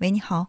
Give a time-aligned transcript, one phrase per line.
[0.00, 0.46] 喂，你好。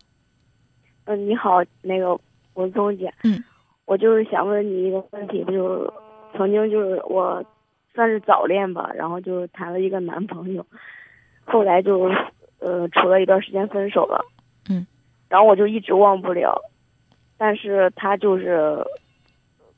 [1.04, 2.18] 嗯，你好，那个
[2.54, 3.14] 文松姐。
[3.24, 3.44] 嗯。
[3.86, 5.92] 我就是想问你一个问题，就是
[6.38, 7.44] 曾经就是我
[7.94, 10.66] 算是早恋吧，然后就谈了一个男朋友，
[11.44, 12.10] 后来就
[12.60, 14.24] 呃处了一段时间分手了。
[14.70, 14.88] 嗯。
[15.28, 16.58] 然后我就一直忘不了，
[17.38, 18.82] 但是他就是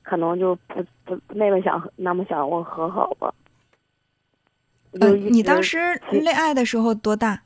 [0.04, 3.34] 可能就不不那么想那么想我和好吧。
[5.00, 7.42] 嗯，你当时恋爱的时候多大？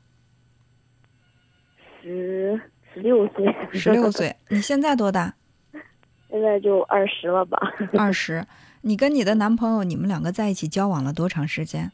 [2.08, 2.60] 十
[2.94, 3.54] 十六岁。
[3.72, 5.34] 十六岁，你现在多大？
[6.30, 7.58] 现在就二十了吧。
[7.98, 8.46] 二 十，
[8.80, 11.92] 你跟你的男朋友，你们两个在一起交往了多长时间？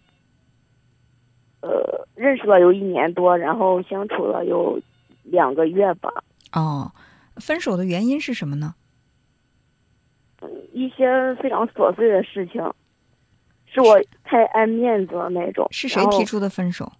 [1.63, 4.81] 呃，认识了有一年多，然后相处了有
[5.25, 6.11] 两个月吧。
[6.53, 6.93] 哦，
[7.37, 8.77] 分手的原因是什么呢？
[10.43, 12.63] 嗯，一些非常琐碎的事情，
[13.67, 15.67] 是我太爱面子了那种。
[15.73, 16.93] 是谁提出的分手？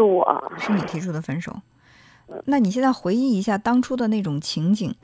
[0.00, 0.52] 是我。
[0.58, 1.54] 是你提出的分手。
[2.46, 4.94] 那你现在回忆一下当初的那种情景，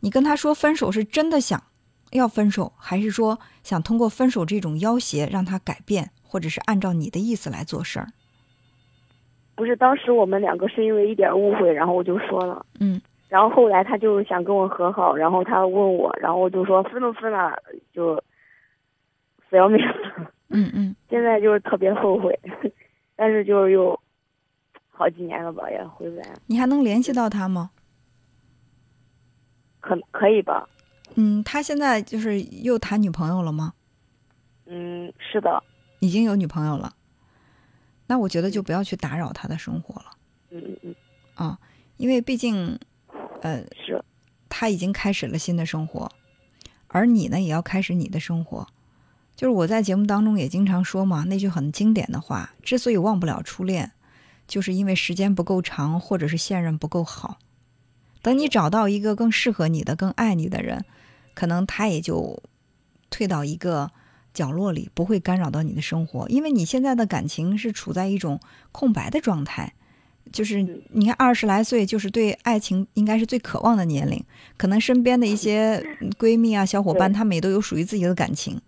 [0.00, 1.62] 你跟他说分手是真的想
[2.10, 8.08] 要分手，还是说想通过分手这种要挟让他改变，或者是按照你的意思来做事儿？
[9.54, 17.56] 不是，当时我们两个是因为一点误会，然后我就说了，嗯，然后后来他就想跟我和好，然后他问我，然后我就说分都分了，
[17.94, 18.22] 就
[19.48, 22.38] 死要面子，嗯嗯，现在就是特别后悔，
[23.16, 23.98] 但是就是又。
[24.96, 26.38] 好几年了吧，也回不来。
[26.46, 27.70] 你还能联系到他吗？
[29.80, 30.68] 可可以吧。
[31.16, 33.74] 嗯，他现在就是又谈女朋友了吗？
[34.66, 35.62] 嗯，是的。
[35.98, 36.94] 已经有女朋友了。
[38.06, 40.10] 那我觉得就不要去打扰他的生活了。
[40.50, 40.94] 嗯嗯嗯。
[41.34, 41.58] 啊，
[41.96, 42.78] 因为毕竟，
[43.42, 44.02] 呃，是，
[44.48, 46.10] 他已经开始了新的生活，
[46.86, 48.66] 而你呢，也要开始你的生活。
[49.34, 53.90] 就是我在节目当中也经常说嘛，那句很经典的话：之所以忘不了初恋。
[54.46, 57.38] 就是因为时间不够长，或者是现任不够好。
[58.22, 60.84] 等你找到一个更适合你的、更爱你的人，
[61.34, 62.42] 可能他也就
[63.10, 63.90] 退到一个
[64.32, 66.28] 角落里，不会干扰到你的生活。
[66.28, 68.40] 因为你现在的感情是处在一种
[68.72, 69.74] 空白的状态，
[70.32, 74.24] 就是你看二十来岁，就是对爱情应该是最渴望的年龄。
[74.56, 75.84] 可能身边的一些
[76.18, 78.60] 闺蜜啊、小伙伴，他们也都有属于自己的感情，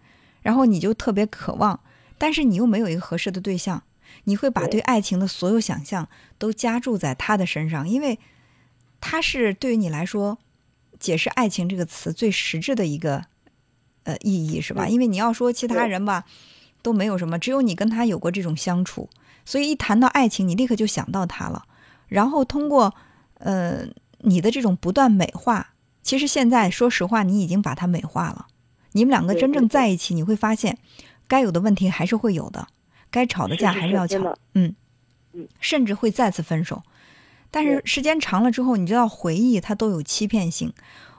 [0.42, 1.81] 然后你就特别渴望，
[2.19, 3.82] 但是你又没有一个合适的对象。
[4.24, 6.08] 你会把对爱情的所有想象
[6.38, 8.18] 都加注在他的身上，因为
[9.00, 10.38] 他是对于你来说
[10.98, 13.24] 解释爱情这个词最实质的一个
[14.04, 14.88] 呃意义，是吧？
[14.88, 16.24] 因为你要说其他人吧，
[16.82, 19.08] 都没有什么，只有你跟他有过这种相处，
[19.44, 21.64] 所以一谈到爱情，你立刻就想到他了。
[22.08, 22.94] 然后通过
[23.38, 23.86] 呃
[24.20, 28.46] 你的这种不断美化，其实现在说实话，你已经把他美化了。
[28.92, 30.78] 你们两个真正在一起，你会发现
[31.28, 32.66] 该有的问题还是会有的。
[33.10, 34.74] 该吵的架还是要吵，嗯，
[35.32, 36.82] 嗯，甚至会再次分手。
[37.50, 40.72] 但是时间长了之后，你知道回忆它都有欺骗性。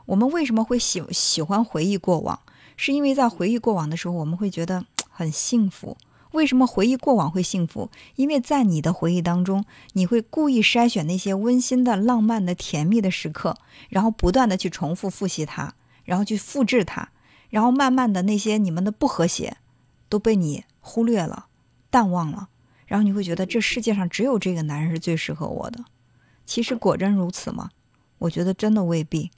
[0.05, 2.39] 我们为什么会喜喜欢回忆过往？
[2.75, 5.97] 是因为在回忆过往的时候，我们会觉得很幸福。
[6.33, 7.89] 为什么回忆过往会幸福？
[8.15, 13.57] 因为在你的回忆当中，你会故意筛选那些温馨的、浪漫的、甜蜜的时刻，
[13.89, 15.73] 然后不断的去重复复习它，
[16.03, 17.09] 然后去复制它，
[17.49, 19.57] 然后慢慢的那些你们的不和谐
[20.07, 21.46] 都被你忽略了。
[21.97, 22.47] 淡忘了，
[22.85, 25.83] 然后你会觉得这世界上只有这个男人是最适合我的。
[26.45, 27.71] 其实果真如此吗？
[28.19, 29.31] 我觉得真的未必。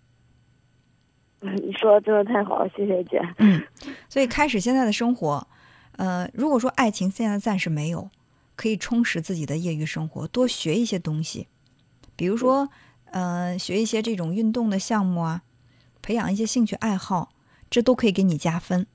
[1.40, 3.22] 你说的真的太好了，谢谢姐。
[3.38, 3.64] 嗯，
[4.10, 5.48] 所以开始现在的生活，
[5.96, 8.10] 呃，如果说爱情现在暂时没有，
[8.58, 11.48] 可以充实自己的业余生活，多学一些东西，
[12.18, 12.68] 比如说，
[13.06, 15.44] 呃，学一些这种运动的项目啊，
[16.02, 17.30] 培养一些兴趣爱好，
[17.70, 18.86] 这都可以给你加分。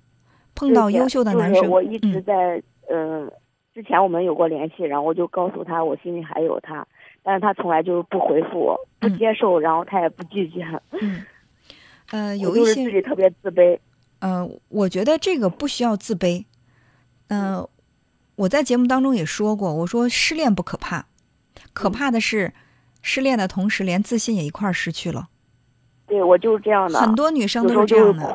[0.55, 3.33] 碰到优秀的男生，我一直在嗯。
[3.75, 6.87] 之前我们有过联系，然后我就告诉他我心里还有他，
[7.25, 10.65] 但是他从来就是不回复我，不接受，然后他也不拒绝。
[11.03, 11.25] 嗯，
[12.13, 13.77] 呃，有一些自己特别自卑。
[14.21, 16.45] 呃，我觉得这个不需要自卑。
[17.29, 17.67] 嗯，
[18.37, 21.07] 我在节目当中也说过，我说失恋不可怕，
[21.73, 22.53] 可怕的是
[23.03, 25.28] 失恋的同时连自信也一块儿失去了。
[26.15, 27.01] 对，我就是这样的。
[27.01, 28.33] 很多女生都是这样的。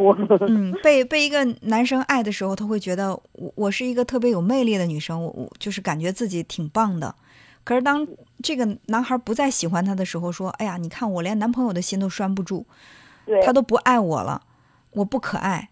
[0.49, 7.15] 嗯，被被一个男生爱的时候，他会觉得我我是一个特别有魅力的女生，我我就是感觉自己挺棒的。
[7.63, 8.05] 可是当
[8.43, 12.65] 这个男孩不再喜欢她的时候，说：“哎呀，你看我连男朋友的心都拴不住，
[13.45, 14.41] 他都不爱我了，
[14.91, 15.69] 我不可爱。”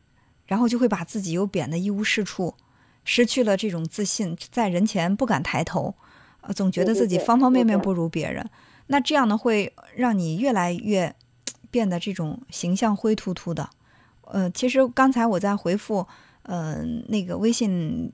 [0.48, 2.56] 然后就会把自己又贬得一无是处，
[3.04, 5.94] 失去了这种自信，在人前不敢抬头，
[6.40, 8.50] 呃，总觉得自己方方面面不如别人。
[8.88, 11.14] 那这样呢，会让你越来越。
[11.70, 13.70] 变得这种形象灰突突的，
[14.22, 16.08] 呃，其实刚才我在回复，
[16.44, 18.12] 呃，那个微信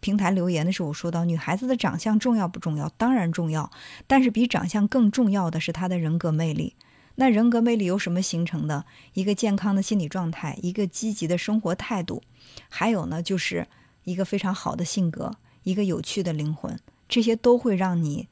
[0.00, 2.88] 平台留言的时候，我说到女孩子的长相重要不重要？
[2.96, 3.70] 当然重要，
[4.06, 6.74] 但是比长相更重要的是她的人格魅力。
[7.16, 8.86] 那人格魅力由什么形成的？
[9.12, 12.22] 一个健康的心理状态，一个积极的生活态度，
[12.70, 13.66] 还有呢，就是
[14.04, 18.28] 一个非常好的性格，一个有趣的灵魂，这些都会让你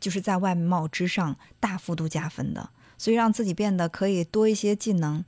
[0.00, 2.70] 就是在外貌之上大幅度加分的。
[3.02, 5.24] 所以让自己变得可以多一些技能，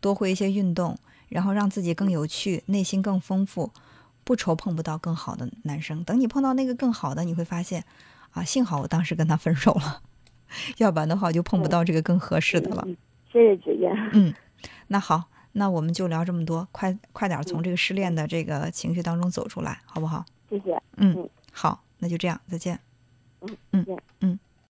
[0.00, 0.96] 多会一些运动，
[1.28, 3.70] 然后让自己更有趣，内心更丰富，
[4.24, 6.02] 不愁碰不到更好的男生。
[6.04, 7.84] 等你碰到那个更好的，你会发现，
[8.30, 10.00] 啊，幸好我当时跟他分手了。
[10.78, 12.88] 要不然的话，就碰不到这个更合适的了。
[13.30, 13.90] 谢谢姐姐。
[14.14, 14.32] 嗯，
[14.86, 20.24] 那好，那我们就聊这么多，快快点从这个失恋的这个情绪当中走出来，好不好？
[20.48, 20.82] 谢谢。
[20.96, 22.80] 嗯，好，那就这样，再见。
[23.42, 24.02] 嗯，再见。
[24.20, 24.38] 嗯。